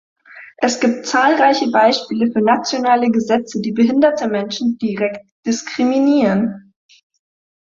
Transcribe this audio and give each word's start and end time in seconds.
Es 0.57 0.79
gibt 0.79 1.05
zahlreiche 1.05 1.69
Beispiele 1.69 2.31
für 2.31 2.41
nationale 2.41 3.11
Gesetze, 3.11 3.61
die 3.61 3.71
behinderte 3.71 4.27
Menschen 4.27 4.79
direkt 4.79 5.23
diskriminieren. 5.45 6.73